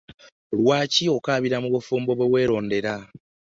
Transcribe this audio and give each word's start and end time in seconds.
Lwaki 0.59 1.03
okaabira 1.17 1.57
mu 1.63 1.69
bufumbo 1.73 2.11
bwe 2.15 2.27
werondera? 2.33 2.93